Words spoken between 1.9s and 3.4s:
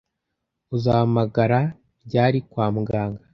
ryari kwa muganga